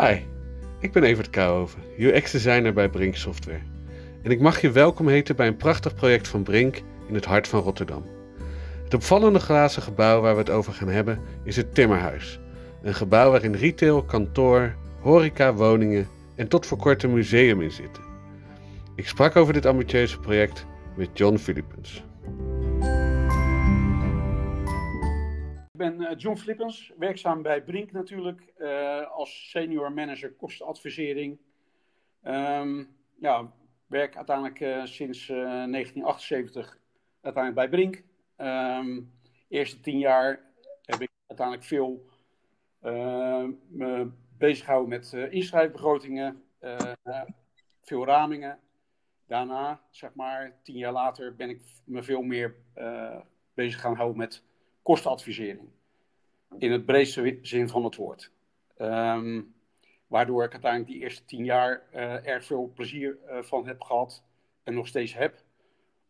Hi, 0.00 0.16
ik 0.80 0.92
ben 0.92 1.02
Evert 1.02 1.30
Kouwhoven, 1.30 1.80
UX-designer 1.98 2.72
bij 2.72 2.88
Brink 2.88 3.16
Software. 3.16 3.60
En 4.22 4.30
ik 4.30 4.40
mag 4.40 4.60
je 4.60 4.70
welkom 4.70 5.08
heten 5.08 5.36
bij 5.36 5.46
een 5.46 5.56
prachtig 5.56 5.94
project 5.94 6.28
van 6.28 6.42
Brink 6.42 6.82
in 7.08 7.14
het 7.14 7.24
hart 7.24 7.48
van 7.48 7.60
Rotterdam. 7.60 8.06
Het 8.84 8.94
opvallende 8.94 9.38
glazen 9.38 9.82
gebouw 9.82 10.20
waar 10.20 10.32
we 10.32 10.38
het 10.38 10.50
over 10.50 10.72
gaan 10.72 10.88
hebben 10.88 11.18
is 11.44 11.56
het 11.56 11.74
Timmerhuis. 11.74 12.40
Een 12.82 12.94
gebouw 12.94 13.30
waarin 13.30 13.54
retail, 13.54 14.02
kantoor, 14.02 14.74
horeca, 15.00 15.54
woningen 15.54 16.08
en 16.34 16.48
tot 16.48 16.66
voor 16.66 16.78
kort 16.78 17.02
een 17.02 17.12
museum 17.12 17.60
in 17.60 17.72
zitten. 17.72 18.02
Ik 18.94 19.08
sprak 19.08 19.36
over 19.36 19.52
dit 19.52 19.66
ambitieuze 19.66 20.18
project 20.18 20.66
met 20.96 21.08
John 21.12 21.36
Philippens. 21.36 22.04
Ben 25.76 26.02
eh, 26.02 26.18
John 26.18 26.36
Flippens, 26.36 26.92
werkzaam 26.98 27.42
bij 27.42 27.62
Brink 27.62 27.92
natuurlijk, 27.92 28.52
uh, 28.58 29.10
als 29.10 29.50
senior 29.50 29.92
manager 29.92 30.32
kostenadvisering. 30.32 31.38
Um, 32.22 32.96
ja, 33.18 33.52
werk 33.86 34.16
uiteindelijk 34.16 34.60
uh, 34.60 34.84
sinds 34.84 35.26
1978 35.26 36.78
uiteindelijk 37.20 37.70
bij 37.70 37.78
Brink. 37.78 38.02
Um, 38.36 39.12
eerste 39.48 39.80
tien 39.80 39.98
jaar 39.98 40.40
heb 40.82 41.00
ik 41.00 41.10
uiteindelijk 41.26 41.66
veel 41.66 42.04
me 43.68 44.10
bezig 44.38 44.64
gehouden 44.64 44.90
met 44.90 45.12
inschrijfbegrotingen, 45.30 46.42
veel 47.82 48.04
ramingen. 48.04 48.58
Daarna, 49.26 49.80
zeg 49.90 50.14
maar, 50.14 50.58
tien 50.62 50.76
jaar 50.76 50.92
later 50.92 51.36
ben 51.36 51.48
ik 51.50 51.60
me 51.84 52.02
veel 52.02 52.22
meer 52.22 52.56
bezig 53.54 53.80
gaan 53.80 53.94
houden 53.94 54.18
met 54.18 54.44
kostenadvisering. 54.82 55.68
In 56.58 56.72
het 56.72 56.86
breedste 56.86 57.38
zin 57.42 57.68
van 57.68 57.84
het 57.84 57.96
woord. 57.96 58.32
Um, 58.78 59.54
waardoor 60.06 60.44
ik 60.44 60.52
uiteindelijk 60.52 60.92
die 60.92 61.00
eerste 61.00 61.24
tien 61.24 61.44
jaar 61.44 61.82
uh, 61.94 62.26
erg 62.26 62.44
veel 62.44 62.72
plezier 62.74 63.18
uh, 63.28 63.42
van 63.42 63.66
heb 63.66 63.80
gehad. 63.80 64.24
En 64.62 64.74
nog 64.74 64.86
steeds 64.86 65.14
heb. 65.14 65.44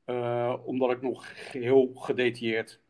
Uh, 0.07 0.57
omdat 0.65 0.91
ik 0.91 1.03
nog 1.03 1.51
heel 1.53 1.91
gedetailleerd 1.95 2.81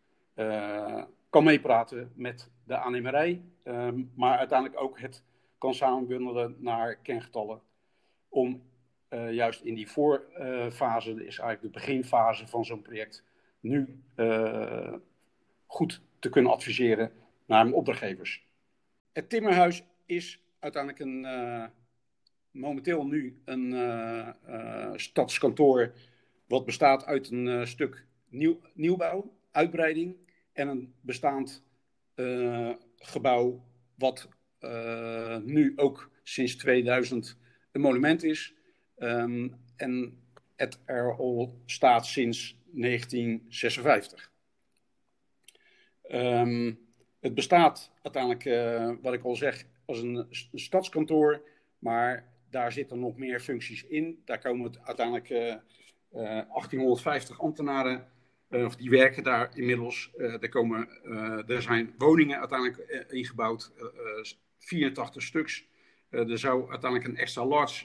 kan 1.30 1.44
meepraten 1.44 2.12
met 2.14 2.50
de 2.64 2.77
aannemerij. 2.77 3.42
Um, 3.64 4.12
maar 4.14 4.39
uiteindelijk 4.39 4.80
ook 4.80 5.00
het 5.00 5.24
kan 5.58 5.74
samenbundelen 5.74 6.56
naar 6.58 6.97
kengetallen. 6.97 7.61
Om 8.28 8.62
juist 9.30 9.61
in 9.61 9.74
die 9.74 9.91
voorfase, 9.91 11.11
is 11.11 11.39
eigenlijk 11.39 11.62
de 11.62 11.80
beginfase 11.80 12.47
van 12.47 12.64
zo'n 12.64 12.83
project, 12.83 13.24
nu 13.61 14.02
goed 15.67 16.02
te 16.19 16.28
kunnen 16.28 16.52
adviseren 16.52 17.12
naar 17.47 17.64
mijn 17.64 17.77
opdrachtgevers. 17.77 18.47
Het 19.12 19.28
Timmerhuis 19.28 19.83
is 20.06 20.41
uiteindelijk 20.58 21.02
een, 21.02 21.25
uh, 21.25 21.64
momenteel 22.50 23.06
nu 23.06 23.41
een 23.44 23.70
uh, 23.72 24.28
uh, 24.48 24.92
stadskantoor 24.94 25.94
wat 26.47 26.64
bestaat 26.64 27.05
uit 27.05 27.30
een 27.30 27.67
stuk 27.67 28.06
nieuw, 28.28 28.61
nieuwbouw, 28.74 29.36
uitbreiding 29.50 30.17
en 30.52 30.69
een 30.69 30.94
bestaand 31.00 31.64
gebouw 32.97 33.64
wat 33.94 34.28
nu 35.44 35.72
ook 35.77 36.11
sinds 36.22 36.56
2000 36.56 37.36
een 37.72 37.80
monument 37.80 38.22
is 38.22 38.55
um, 38.98 39.55
en 39.77 40.22
het 40.56 40.80
er 40.84 41.17
al 41.17 41.62
staat 41.67 42.06
sinds 42.06 42.61
1956. 42.70 44.33
Um, 46.11 46.86
het 47.27 47.34
bestaat 47.34 47.91
uiteindelijk, 48.02 48.44
uh, 48.44 48.92
wat 49.02 49.12
ik 49.12 49.24
al 49.24 49.36
zeg, 49.36 49.64
als 49.84 50.02
een, 50.02 50.27
stadskantoor, 50.52 51.42
maar 51.78 52.33
daar 52.50 52.72
zitten 52.72 52.98
nog 52.98 53.16
meer 53.16 53.41
functies 53.41 53.86
in. 53.86 54.23
Daar 54.24 54.39
komen 54.39 54.73
uiteindelijk 54.84 55.30
uh, 55.30 55.39
uh, 55.39 55.58
1850 56.12 57.40
ambtenaren, 57.40 58.08
eh, 58.48 58.64
of 58.64 58.77
die 58.77 58.90
werken 58.90 59.23
daar 59.23 59.51
inmiddels. 59.55 60.11
er, 60.17 60.48
komen, 60.48 60.89
er 61.46 61.62
zijn 61.62 61.95
woningen 61.98 62.39
uiteindelijk 62.39 63.06
ingebouwd, 63.11 63.72
84 64.58 65.22
stuks. 65.22 65.67
er 66.11 66.39
zou 66.39 66.70
uiteindelijk 66.70 67.11
een 67.11 67.17
extra 67.17 67.46
large 67.46 67.84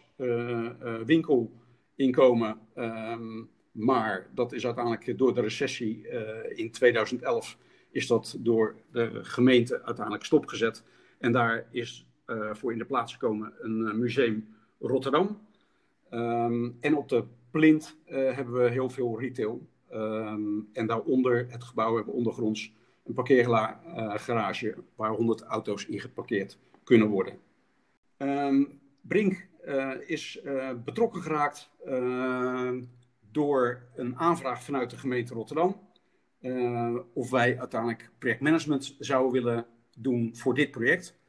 winkel 1.05 1.51
inkomen. 1.95 2.59
Um, 2.75 3.49
maar 3.71 4.29
dat 4.33 4.53
is 4.53 4.65
uiteindelijk 4.65 5.17
door 5.17 5.33
de 5.33 5.41
recessie 5.41 6.07
in 6.55 6.71
2011 6.71 7.57
is 7.91 8.07
dat 8.07 8.35
door 8.39 8.75
de 8.91 9.19
gemeente 9.23 9.83
uiteindelijk 9.83 10.25
stopgezet. 10.25 10.83
En 11.19 11.31
daar 11.31 11.67
is 11.71 12.05
uh, 12.27 12.53
voor 12.53 12.71
in 12.71 12.77
de 12.77 12.85
plaats 12.85 13.13
gekomen 13.13 13.53
een 13.59 13.79
uh, 13.79 13.93
museum 13.93 14.47
Rotterdam. 14.79 15.39
Um, 16.11 16.77
en 16.79 16.95
op 16.95 17.09
de 17.09 17.23
plint 17.51 17.97
uh, 18.05 18.35
hebben 18.35 18.53
we 18.53 18.69
heel 18.69 18.89
veel 18.89 19.19
retail. 19.19 19.67
Um, 19.93 20.69
en 20.73 20.87
daaronder 20.87 21.45
het 21.49 21.63
gebouw 21.63 21.95
hebben 21.95 22.13
we 22.13 22.19
ondergronds 22.19 22.73
een 23.03 23.13
parkeergarage 23.13 24.75
waar 24.95 25.11
100 25.11 25.41
auto's 25.41 25.85
in 25.85 25.99
geparkeerd 25.99 26.57
kunnen 26.83 27.07
worden. 27.07 27.37
Um, 28.17 28.79
Brink 29.01 29.49
is 30.05 30.41
betrokken 30.83 31.21
geraakt 31.21 31.69
door 33.31 33.83
een 33.95 34.17
aanvraag 34.17 34.63
vanuit 34.63 34.89
de 34.89 34.97
gemeente 34.97 35.33
Rotterdam 35.33 35.75
uh, 36.41 36.95
of 37.13 37.29
wij 37.29 37.59
uiteindelijk 37.59 38.09
projectmanagement 38.17 38.95
zouden 38.99 39.31
willen 39.31 39.65
doen 39.97 40.35
voor 40.35 40.53
dit 40.53 40.71
project. 40.71 41.19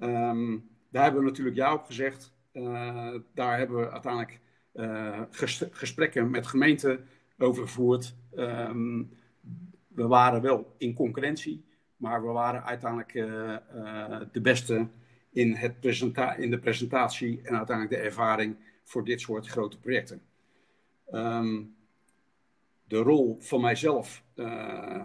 Um, 0.00 0.68
daar 0.90 1.02
hebben 1.02 1.22
we 1.22 1.28
natuurlijk 1.28 1.56
ja 1.56 1.74
op 1.74 1.84
gezegd. 1.84 2.34
Uh, 2.52 3.14
daar 3.34 3.58
hebben 3.58 3.76
we 3.76 3.90
uiteindelijk 3.90 4.40
uh, 4.74 5.20
gesprekken 5.70 6.30
met 6.30 6.46
gemeenten 6.46 7.06
over 7.38 7.62
gevoerd. 7.62 8.14
Um, 8.36 9.10
we 9.88 10.06
waren 10.06 10.42
wel 10.42 10.74
in 10.78 10.94
concurrentie, 10.94 11.64
maar 11.96 12.22
we 12.22 12.28
waren 12.28 12.64
uiteindelijk 12.64 13.12
de 14.32 14.40
beste 14.40 14.88
in, 15.32 15.54
het 15.54 15.74
in 16.36 16.50
de 16.50 16.58
presentatie 16.58 17.40
en 17.42 17.56
uiteindelijk 17.56 17.96
de 17.96 18.08
ervaring 18.08 18.56
voor 18.82 19.04
dit 19.04 19.20
soort 19.20 19.46
grote 19.46 19.78
projecten. 19.78 20.22
Um, 21.12 21.75
de 22.86 22.96
rol 22.96 23.36
van 23.40 23.60
mijzelf, 23.60 24.24
uh, 24.34 25.04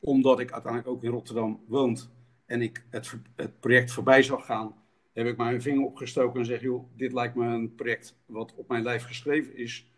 omdat 0.00 0.40
ik 0.40 0.52
uiteindelijk 0.52 0.92
ook 0.92 1.02
in 1.02 1.10
Rotterdam 1.10 1.64
woont 1.66 2.10
en 2.46 2.62
ik 2.62 2.84
het, 2.90 3.14
het, 3.36 3.60
project 3.60 3.92
voorbij 3.92 4.22
zag 4.22 4.46
gaan, 4.46 4.74
heb 5.12 5.26
ik 5.26 5.36
mijn 5.36 5.62
vinger 5.62 5.84
opgestoken 5.84 6.40
en 6.40 6.46
zeg, 6.46 6.60
joh, 6.60 6.84
dit 6.96 7.12
lijkt 7.12 7.34
me 7.34 7.46
een 7.46 7.74
project 7.74 8.18
wat 8.26 8.54
op 8.54 8.68
mijn 8.68 8.82
lijf 8.82 9.04
geschreven 9.04 9.56
is. 9.56 9.88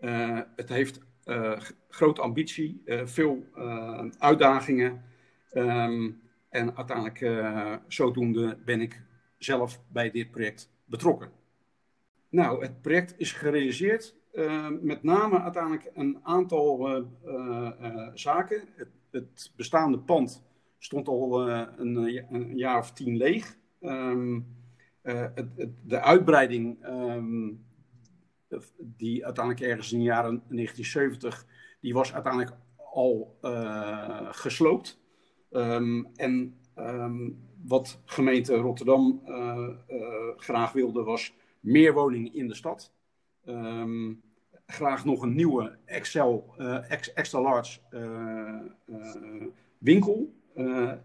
Uh, 0.00 0.40
het 0.56 0.68
heeft 0.68 1.00
uh, 1.24 1.60
grote 1.88 2.20
ambitie, 2.20 2.82
veel 3.04 3.44
uitdagingen. 4.18 5.04
Um, 5.52 6.20
en 6.48 6.76
uiteindelijk, 6.76 7.18
zodoende 7.88 8.58
ben 8.64 8.80
ik 8.80 9.02
zelf 9.38 9.80
bij 9.88 10.10
dit 10.10 10.30
project 10.30 10.70
betrokken. 10.84 11.30
Nou, 12.28 12.62
het 12.62 12.80
project 12.80 13.14
is 13.16 13.32
gerealiseerd 13.32 14.14
uh, 14.38 14.68
met 14.80 15.02
name 15.02 15.40
uiteindelijk 15.40 15.90
een 15.94 16.18
aantal 16.22 16.96
uh, 16.96 17.04
uh, 17.26 18.08
zaken. 18.14 18.68
Het, 18.76 18.88
het, 19.10 19.52
bestaande 19.56 19.98
pand 19.98 20.44
stond 20.78 21.08
al 21.08 21.48
een, 21.48 21.96
een, 22.30 22.56
jaar 22.56 22.78
of 22.78 22.92
tien 22.92 23.16
leeg. 23.16 23.56
Um, 23.80 24.56
het, 25.02 25.70
de 25.84 26.00
uitbreiding, 26.00 26.86
um, 26.86 27.66
die 28.78 29.24
uiteindelijk 29.24 29.66
ergens 29.66 29.92
in 29.92 29.98
de 29.98 30.04
jaren 30.04 30.42
1970, 30.48 31.46
die 31.80 31.94
was 31.94 32.14
uiteindelijk 32.14 32.56
al 32.92 33.38
gesloopt. 34.30 35.00
Um, 35.50 36.08
en 36.14 36.60
wat 37.64 38.00
gemeente 38.04 38.56
Rotterdam 38.56 39.22
graag 40.36 40.72
wilde 40.72 41.02
was 41.02 41.34
meer 41.60 41.92
woningen 41.92 42.34
in 42.34 42.48
de 42.48 42.54
stad. 42.54 42.92
Um, 43.46 44.22
graag 44.70 45.04
nog 45.04 45.22
een 45.22 45.34
nieuwe 45.34 45.76
Excel, 45.84 46.54
uh, 46.58 46.90
extra 47.14 47.40
large 47.40 47.78
uh, 47.90 48.60
uh, 48.86 49.46
winkel 49.78 50.36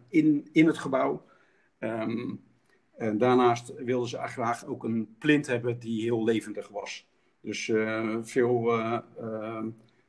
in, 0.09 0.49
in 0.51 0.67
het 0.67 0.77
gebouw. 0.77 1.25
Um, 1.79 2.43
en 2.97 3.17
daarnaast 3.17 3.73
wilden 3.75 4.09
ze 4.09 4.17
graag 4.17 4.65
ook 4.65 4.83
een 4.83 5.15
plint 5.19 5.47
hebben 5.47 5.79
die 5.79 6.01
heel 6.01 6.23
levendig 6.23 6.67
was. 6.67 7.07
Dus 7.41 7.71
veel 8.21 8.71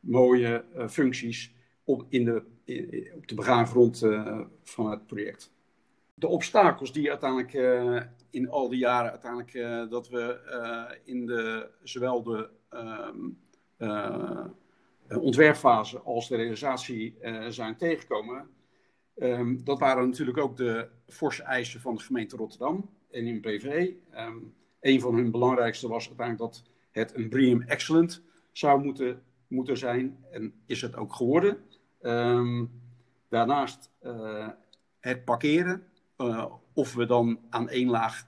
mooie 0.00 0.64
functies 0.88 1.54
op, 1.84 2.04
in 2.08 2.24
de, 2.24 2.42
in, 2.64 3.10
op 3.14 3.28
de 3.28 4.46
van 4.62 4.90
het 4.90 5.06
project. 5.06 5.52
De 6.14 6.28
obstakels 6.28 6.92
die 6.92 7.10
uiteindelijk 7.10 7.52
in 8.30 8.50
al 8.50 8.68
die 8.68 8.78
jaren 8.78 9.10
uiteindelijk 9.10 9.90
dat 9.90 10.08
we 10.08 10.40
in 11.04 11.26
de, 11.26 11.70
zowel 11.82 12.22
de 12.22 12.50
ontwerpfase 15.08 16.00
als 16.00 16.28
de 16.28 16.36
realisatie 16.36 17.16
uh, 17.22 17.46
zijn 17.48 17.76
tegengekomen. 17.76 18.48
Um, 19.16 19.64
dat 19.64 19.78
waren 19.78 20.08
natuurlijk 20.08 20.38
ook 20.38 20.56
de 20.56 20.88
forse 21.06 21.42
eisen 21.42 21.80
van 21.80 21.94
de 21.94 22.02
gemeente 22.02 22.36
Rotterdam. 22.36 22.90
en 23.10 23.26
in 23.26 23.40
PVE. 23.40 23.96
Um, 24.16 24.54
een 24.80 25.00
van 25.00 25.14
hun 25.14 25.30
belangrijkste 25.30 25.88
was 25.88 26.06
uiteindelijk 26.06 26.52
dat 26.52 26.64
het 26.90 27.14
een 27.14 27.28
BREEAM 27.28 27.62
Excellent 27.62 28.22
zou 28.52 28.84
moeten, 28.84 29.22
moeten 29.48 29.78
zijn. 29.78 30.24
En 30.30 30.54
is 30.66 30.82
het 30.82 30.96
ook 30.96 31.14
geworden. 31.14 31.58
Daarnaast 33.28 33.90
uh, 34.02 34.48
het 35.00 35.24
parkeren. 35.24 35.86
Of 36.72 36.94
we 36.94 37.06
dan 37.06 37.38
aan 37.50 37.68
één 37.68 37.90
laag 37.90 38.26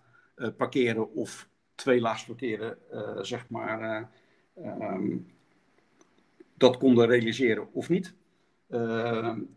parkeren 0.57 1.15
of 1.15 1.49
twee 1.75 2.01
laags 2.01 2.25
parkeren, 2.25 2.79
zeg 3.21 3.49
maar, 3.49 4.11
um, 4.59 5.27
dat 6.55 6.77
konden 6.77 7.07
realiseren 7.07 7.73
of 7.73 7.89
niet. 7.89 8.15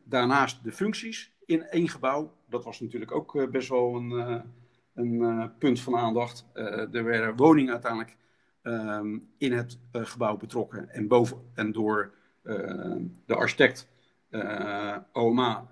daarnaast 0.04 0.64
de 0.64 0.72
functies 0.72 1.34
in 1.46 1.64
één 1.64 1.90
gebouw. 1.90 2.34
Dat 2.46 2.64
was 2.64 2.80
natuurlijk 2.80 3.12
ook 3.12 3.52
best 3.52 3.70
wel 3.70 3.96
een, 3.96 4.44
een 4.94 5.52
punt 5.58 5.80
van 5.80 5.96
aandacht. 5.96 6.46
er 6.54 7.04
werden 7.04 7.36
woningen 7.36 7.72
uiteindelijk 7.72 8.18
um, 8.64 9.30
in 9.38 9.52
het 9.52 9.80
gebouw 9.92 10.38
betrokken. 10.38 10.90
En, 10.90 11.08
boven, 11.08 11.38
en 11.54 11.72
door 11.72 12.14
de 13.26 13.36
architect 13.36 13.88
OMA 15.12 15.68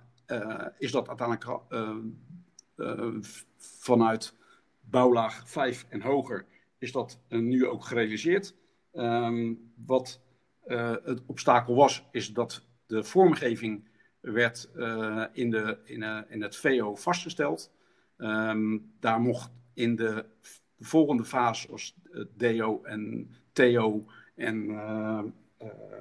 is 0.77 0.91
dat 0.91 1.07
uiteindelijk 1.07 1.61
vanuit 3.57 4.33
bouwlaag 4.81 5.49
5 5.49 5.85
en 5.89 6.01
hoger 6.01 6.45
is 6.77 6.91
dat 6.91 7.19
nu 7.29 7.67
ook 7.67 7.85
gerealiseerd. 7.85 8.55
Um, 8.97 9.71
wat 9.85 10.21
het 10.65 11.21
obstakel 11.25 11.75
was, 11.75 12.03
is 12.11 12.33
dat 12.33 12.65
de 12.85 13.03
vormgeving 13.03 13.89
werd 14.19 14.69
in, 15.33 15.51
de, 15.51 15.77
in, 15.83 16.03
in 16.29 16.41
het 16.41 16.55
VO 16.55 16.95
vastgesteld. 16.95 17.71
Um, 18.17 18.91
daar 18.99 19.19
mocht 19.19 19.51
in 19.73 19.95
de 19.95 20.25
de 20.77 20.85
volgende 20.85 21.25
fase 21.25 21.71
was 21.71 21.95
DO 22.37 22.81
en 22.83 23.29
TO 23.51 24.05
en 24.35 24.67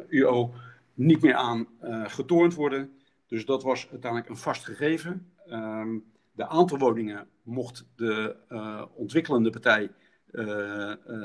UO 0.09 0.55
niet 0.95 1.23
meer 1.23 1.35
aan 1.35 1.67
getornd 2.07 2.55
worden. 2.55 2.93
Dus 3.27 3.45
dat 3.45 3.63
was 3.63 3.91
uiteindelijk 3.91 4.31
een 4.31 4.37
vast 4.37 4.65
gegeven. 4.65 5.33
Um, 5.51 6.05
de 6.33 6.47
aantal 6.47 6.79
woningen 6.79 7.27
mocht 7.43 7.87
de 7.97 8.37
ontwikkelende 8.95 9.51
partij 9.51 9.91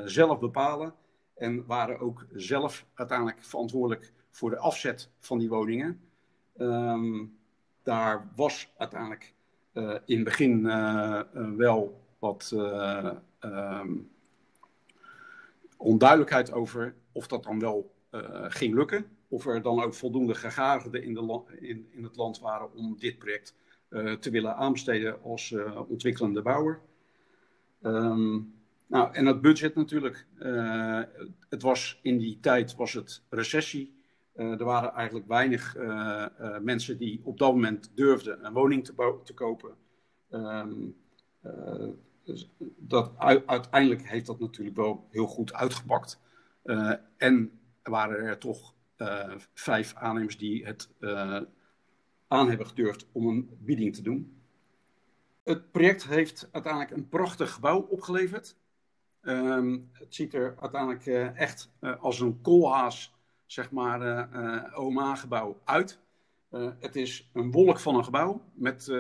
zelf 0.06 0.39
bepalen. 0.39 0.94
En 1.33 1.66
waren 1.66 2.00
ook 2.00 2.25
zelf 2.33 2.86
uiteindelijk 2.94 3.44
verantwoordelijk 3.44 4.13
voor 4.30 4.50
de 4.50 4.57
afzet 4.57 5.10
van 5.19 5.38
die 5.38 5.50
woningen. 5.50 6.01
Um, 6.57 7.38
daar 7.83 8.31
was 8.36 8.74
uiteindelijk 8.78 9.33
in 10.06 10.16
het 10.16 10.24
begin 10.24 10.63
wel 11.57 12.01
wat 12.19 12.51
um, 13.39 14.10
onduidelijkheid 15.78 16.51
over 16.51 16.95
of 17.12 17.28
dat 17.28 17.44
dan 17.44 17.60
wel 17.60 17.92
ging 18.48 18.74
lukken. 18.74 19.06
Of 19.28 19.45
er 19.45 19.62
dan 19.62 19.83
ook 19.83 19.94
voldoende 19.94 20.36
gegadigden 20.36 21.04
in, 21.04 21.18
in, 21.60 21.88
in 21.92 22.04
het 22.04 22.16
land 22.16 22.39
waren 22.39 22.74
om 22.74 22.98
dit 23.00 23.18
project 23.18 23.56
te 24.19 24.30
willen 24.30 24.56
aanbesteden 24.56 25.24
als 25.24 25.56
ontwikkelende 25.88 26.42
bouwer. 26.42 26.80
Um, 27.81 28.54
nou, 28.91 29.13
en 29.13 29.25
het 29.25 29.41
budget 29.41 29.75
natuurlijk. 29.75 30.25
het 31.49 31.61
was 31.61 31.99
in 32.01 32.17
die 32.17 32.39
tijd 32.39 32.75
was 32.75 32.93
het 32.93 33.23
recessie. 33.29 33.99
er 34.33 34.63
waren 34.63 34.91
eigenlijk 34.93 35.27
weinig 35.27 35.77
mensen 36.61 36.97
die 36.97 37.21
op 37.23 37.38
dat 37.38 37.53
moment 37.53 37.91
durfden 37.95 38.45
een 38.45 38.53
woning 38.53 38.85
te, 38.85 39.19
te 39.23 39.33
kopen. 39.33 39.75
Um, 40.31 40.95
dus 42.23 42.49
dat, 42.77 43.11
uiteindelijk 43.45 44.07
heeft 44.07 44.25
dat 44.25 44.39
natuurlijk 44.39 44.75
wel 44.75 45.07
heel 45.09 45.27
goed 45.27 45.53
uitgepakt. 45.53 46.19
En 47.17 47.59
waren 47.83 48.25
er 48.25 48.37
toch 48.37 48.73
vijf 49.53 49.94
aannemers 49.95 50.37
die 50.37 50.65
het 50.65 50.89
aan 52.27 52.49
hebben 52.49 52.67
gedurfd 52.67 53.07
om 53.11 53.27
een 53.27 53.49
bieding 53.59 53.95
te 53.95 54.01
doen. 54.01 54.41
Het 55.44 55.71
project 55.71 56.07
heeft 56.07 56.49
uiteindelijk 56.51 56.94
een 56.94 57.09
prachtig 57.09 57.51
gebouw 57.51 57.79
opgeleverd. 57.79 58.55
Um, 59.21 59.89
het 59.94 60.15
ziet 60.15 60.33
er 60.33 60.56
uiteindelijk 60.59 61.35
echt 61.35 61.71
als 62.00 62.19
een 62.19 62.41
koolhaas, 62.41 63.13
zeg 63.45 63.71
maar, 63.71 64.29
OMA-gebouw 64.75 65.59
uit. 65.63 66.00
het 66.79 66.95
is 66.95 67.29
een 67.33 67.51
wolk 67.51 67.79
van 67.79 67.95
een 67.95 68.03
gebouw 68.03 68.41
met 68.53 68.91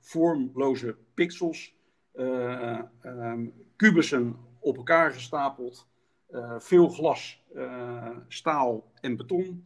vormloze 0.00 0.96
pixels 1.14 1.74
uh, 2.14 2.80
um, 3.04 3.52
kubussen 3.76 4.36
op 4.60 4.76
elkaar 4.76 5.12
gestapeld, 5.12 5.88
uh, 6.30 6.54
veel 6.58 6.88
glas, 6.88 7.42
uh, 7.54 8.08
staal 8.28 8.92
en 9.00 9.16
beton, 9.16 9.64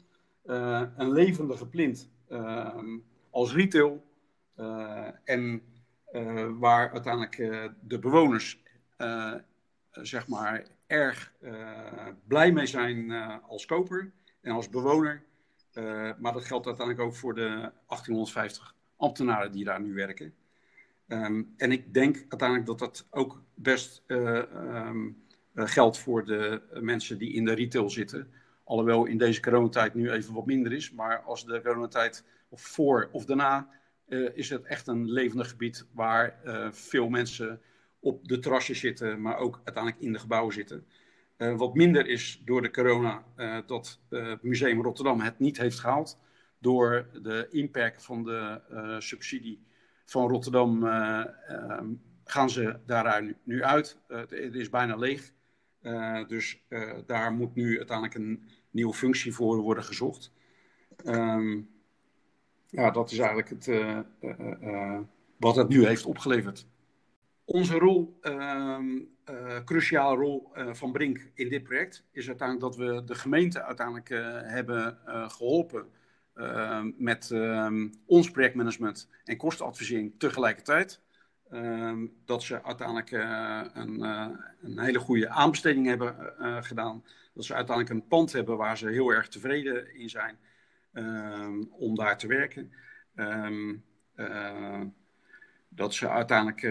een 0.97 1.13
levendige 1.13 1.67
plint 1.67 2.11
ehm, 2.29 2.99
als 3.31 3.55
retail 3.55 4.05
en 5.25 5.63
waar 6.59 6.93
uiteindelijk 6.93 7.37
de 7.81 7.99
bewoners 7.99 8.63
zeg 9.91 10.29
maar 10.29 10.67
erg 10.87 11.33
blij 12.27 12.53
mee 12.53 12.67
zijn 12.67 13.11
als 13.43 13.67
koper 13.67 14.13
en 14.41 14.53
als 14.53 14.69
bewoner. 14.69 15.23
maar 16.19 16.33
dat 16.33 16.45
geldt 16.45 16.67
uiteindelijk 16.67 17.07
ook 17.07 17.15
voor 17.15 17.35
de 17.35 17.49
1850 17.87 18.75
ambtenaren 18.97 19.53
die 19.53 19.65
daar 19.65 19.81
nu 19.81 19.95
werken. 19.95 20.35
Um, 21.09 21.55
en 21.57 21.73
ik 21.73 21.95
denk 21.95 22.17
uiteindelijk 22.17 22.67
dat 22.67 22.79
dat 22.79 23.07
ook 23.11 23.43
best 23.55 24.03
um, 24.07 25.23
geldt 25.55 25.99
voor 25.99 26.25
de 26.25 26.63
mensen 26.81 27.19
die 27.19 27.33
in 27.33 27.45
de 27.45 27.53
retail 27.53 27.91
zitten. 27.91 28.31
Alhoewel 28.65 29.05
in 29.05 29.19
deze 29.19 29.41
coronatijd 29.41 29.95
nu 29.95 30.11
even 30.11 30.35
wat 30.35 30.47
minder 30.47 30.73
is. 30.73 30.93
Maar 30.93 31.21
als 31.21 31.47
de 31.47 31.61
coronatijd 31.63 32.25
of 32.49 32.61
voor 32.61 33.09
of 33.13 33.25
daarna 33.25 33.69
uh, 34.09 34.29
is 34.35 34.51
het 34.51 34.65
echt 34.65 34.87
een 34.87 35.11
levendig 35.11 35.49
gebied 35.51 35.87
waar 35.93 36.41
veel 36.73 37.09
mensen 37.09 37.61
op 38.01 38.29
de 38.29 38.39
terrasje 38.39 38.75
zitten, 38.75 39.21
maar 39.21 39.37
ook 39.39 39.61
uiteindelijk 39.65 40.05
in 40.05 40.13
de 40.13 40.19
gebouwen 40.19 40.55
zitten. 40.55 40.87
wat 41.37 41.75
minder 41.75 42.07
is 42.07 42.43
door 42.45 42.63
de 42.63 42.71
corona 42.71 43.25
dat 43.67 44.01
het 44.09 44.43
Museum 44.43 44.83
Rotterdam 44.83 45.21
het 45.21 45.39
niet 45.39 45.59
heeft 45.59 45.79
gehaald. 45.79 46.19
Door 46.59 47.07
de 47.23 47.47
impact 47.51 48.05
van 48.05 48.25
de 48.25 48.61
subsidie 48.99 49.61
van 50.11 50.29
Rotterdam 50.29 50.85
uh, 50.85 51.25
gaan 52.25 52.51
ze 52.51 52.79
daaruit 52.87 53.37
nu 53.43 53.63
uit. 53.63 53.99
Het, 54.09 54.33
is 54.33 54.71
bijna 54.71 54.97
leeg. 54.97 55.33
Dus 56.29 56.63
daar 57.07 57.33
moet 57.33 57.55
nu 57.55 57.77
uiteindelijk 57.77 58.17
een 58.17 58.49
nieuwe 58.71 58.95
functie 58.95 59.35
voor 59.35 59.57
worden 59.57 59.85
gezocht. 59.85 60.33
Um, 61.05 61.69
ja, 62.67 62.91
dat 62.91 63.11
is 63.11 63.19
eigenlijk 63.19 63.49
het, 63.49 63.67
wat 65.37 65.57
het 65.57 65.69
nu 65.69 65.87
heeft 65.87 66.05
opgeleverd. 66.05 66.67
Onze 67.51 67.79
rol, 67.79 68.19
um, 68.23 69.09
cruciale 69.65 70.17
rol 70.17 70.53
van 70.73 70.93
Brink 70.93 71.31
in 71.35 71.49
dit 71.49 71.63
project, 71.63 72.05
is 72.13 72.29
uiteindelijk 72.29 72.67
dat 72.67 72.87
we 72.87 73.05
de 73.05 73.15
gemeente 73.15 73.63
uiteindelijk 73.63 74.09
hebben 74.45 74.99
geholpen 75.31 75.87
uh, 76.35 76.85
met 76.97 77.31
uh, 77.31 77.73
ons 78.07 78.31
projectmanagement 78.31 79.09
en 79.25 79.37
kostenadvisering 79.37 80.15
tegelijkertijd. 80.19 81.01
Dat 82.25 82.43
ze 82.43 82.63
uiteindelijk 82.63 83.11
een, 83.75 84.03
een, 84.61 84.79
hele 84.79 84.99
goede 84.99 85.29
aanbesteding 85.29 85.87
hebben 85.87 86.35
gedaan. 86.65 87.05
Dat 87.35 87.45
ze 87.45 87.55
uiteindelijk 87.55 87.95
een 87.95 88.09
pand 88.09 88.33
hebben 88.33 88.57
waar 88.57 88.79
ze 88.79 88.89
heel 88.89 89.11
erg 89.11 89.29
tevreden 89.29 89.95
in 89.95 90.11
zijn 90.11 90.39
ehm, 90.93 91.63
om 91.71 91.95
daar 91.95 92.19
te 92.19 92.27
werken. 92.27 92.73
Ehm, 93.15 93.77
dat 95.69 95.95
ze 95.95 96.09
uiteindelijk 96.09 96.63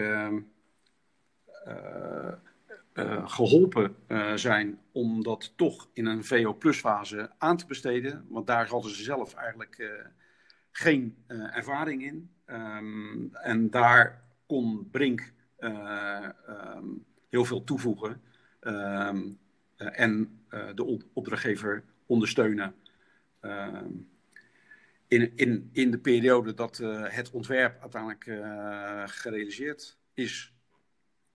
geholpen 3.24 3.96
uh, 4.08 4.34
zijn 4.34 4.78
om 4.92 5.22
dat 5.22 5.52
toch 5.56 5.88
in 5.92 6.06
een 6.06 6.24
VO-plus 6.24 6.78
fase 6.78 7.30
aan 7.38 7.56
te 7.56 7.66
besteden. 7.66 8.26
Want 8.28 8.46
daar 8.46 8.68
hadden 8.68 8.90
ze 8.90 9.02
zelf 9.02 9.34
eigenlijk 9.34 10.06
geen 10.70 11.16
ervaring 11.52 12.02
in. 12.02 12.30
Um, 12.46 13.34
en 13.34 13.70
daar 13.70 14.24
kon 14.46 14.88
Brink 14.90 15.32
um, 15.58 17.04
heel 17.28 17.44
veel 17.44 17.64
toevoegen 17.64 18.20
um, 18.60 19.38
en 19.76 20.40
de 20.74 21.00
opdrachtgever 21.12 21.84
ondersteunen. 22.06 22.74
in, 25.08 25.32
in, 25.36 25.68
in 25.72 25.90
de 25.90 25.98
periode 25.98 26.54
dat 26.54 26.76
het 27.02 27.30
ontwerp 27.30 27.80
uiteindelijk 27.80 28.24
gerealiseerd 29.10 29.98
is, 30.14 30.57